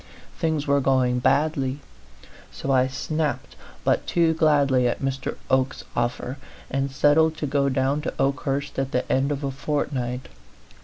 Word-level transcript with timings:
Things 0.35 0.65
were 0.65 0.81
going 0.81 1.19
badly. 1.19 1.79
So 2.51 2.71
I 2.71 2.87
snapped 2.87 3.55
but 3.83 4.07
too 4.07 4.33
gladly 4.33 4.87
at 4.87 4.99
Mr. 4.99 5.35
Oke's 5.47 5.83
offer, 5.95 6.39
and 6.71 6.89
settled 6.89 7.37
to 7.37 7.45
go 7.45 7.69
down 7.69 8.01
to 8.01 8.11
Okehurst 8.17 8.79
at 8.79 8.93
the 8.93 9.07
end 9.11 9.31
of 9.31 9.43
a 9.43 9.51
fortnight. 9.51 10.27